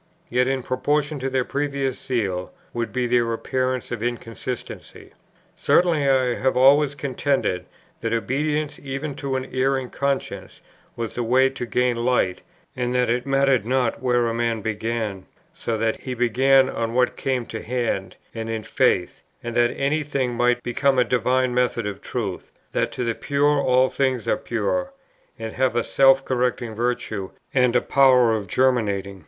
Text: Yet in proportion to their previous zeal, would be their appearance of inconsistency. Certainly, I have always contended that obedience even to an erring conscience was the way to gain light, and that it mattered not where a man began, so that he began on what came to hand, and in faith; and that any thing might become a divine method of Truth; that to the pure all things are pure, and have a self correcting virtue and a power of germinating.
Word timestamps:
Yet 0.31 0.47
in 0.47 0.63
proportion 0.63 1.19
to 1.19 1.29
their 1.29 1.45
previous 1.45 1.99
zeal, 2.01 2.51
would 2.73 2.91
be 2.91 3.05
their 3.05 3.31
appearance 3.33 3.91
of 3.91 4.01
inconsistency. 4.01 5.11
Certainly, 5.55 6.09
I 6.09 6.33
have 6.39 6.57
always 6.57 6.95
contended 6.95 7.67
that 7.99 8.11
obedience 8.11 8.79
even 8.81 9.13
to 9.17 9.35
an 9.35 9.53
erring 9.53 9.91
conscience 9.91 10.59
was 10.95 11.13
the 11.13 11.21
way 11.21 11.51
to 11.51 11.67
gain 11.67 11.97
light, 11.97 12.41
and 12.75 12.95
that 12.95 13.11
it 13.11 13.27
mattered 13.27 13.63
not 13.63 14.01
where 14.01 14.25
a 14.25 14.33
man 14.33 14.61
began, 14.61 15.27
so 15.53 15.77
that 15.77 15.97
he 15.97 16.15
began 16.15 16.67
on 16.67 16.95
what 16.95 17.15
came 17.15 17.45
to 17.45 17.61
hand, 17.61 18.15
and 18.33 18.49
in 18.49 18.63
faith; 18.63 19.21
and 19.43 19.53
that 19.55 19.69
any 19.77 20.01
thing 20.01 20.33
might 20.33 20.63
become 20.63 20.97
a 20.97 21.03
divine 21.03 21.53
method 21.53 21.85
of 21.85 22.01
Truth; 22.01 22.51
that 22.71 22.91
to 22.93 23.03
the 23.03 23.13
pure 23.13 23.61
all 23.61 23.87
things 23.87 24.27
are 24.27 24.35
pure, 24.35 24.93
and 25.37 25.53
have 25.53 25.75
a 25.75 25.83
self 25.83 26.25
correcting 26.25 26.73
virtue 26.73 27.29
and 27.53 27.75
a 27.75 27.81
power 27.81 28.33
of 28.33 28.47
germinating. 28.47 29.19